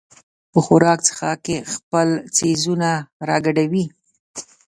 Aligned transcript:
په 0.51 0.59
خوراک 0.65 0.99
څښاک 1.07 1.39
کې 1.45 1.57
خپل 1.73 2.07
څیزونه 2.35 2.89
راګډوي. 3.29 3.85